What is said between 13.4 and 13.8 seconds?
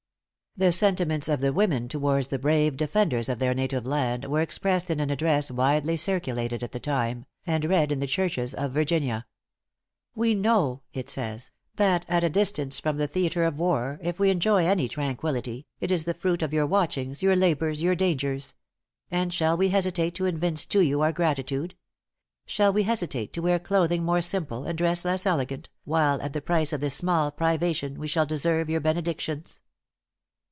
of